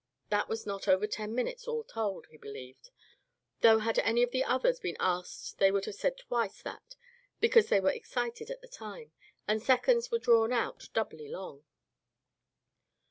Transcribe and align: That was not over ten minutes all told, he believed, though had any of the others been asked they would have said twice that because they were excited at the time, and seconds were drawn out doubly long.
That 0.29 0.49
was 0.49 0.65
not 0.65 0.87
over 0.87 1.05
ten 1.05 1.35
minutes 1.35 1.67
all 1.67 1.83
told, 1.83 2.25
he 2.25 2.37
believed, 2.37 2.89
though 3.59 3.77
had 3.77 3.99
any 3.99 4.23
of 4.23 4.31
the 4.31 4.43
others 4.43 4.79
been 4.79 4.97
asked 4.99 5.59
they 5.59 5.69
would 5.71 5.85
have 5.85 5.93
said 5.93 6.17
twice 6.17 6.59
that 6.63 6.95
because 7.39 7.69
they 7.69 7.79
were 7.79 7.91
excited 7.91 8.49
at 8.49 8.61
the 8.63 8.67
time, 8.67 9.11
and 9.47 9.61
seconds 9.61 10.09
were 10.09 10.17
drawn 10.17 10.51
out 10.51 10.89
doubly 10.95 11.27
long. 11.29 11.65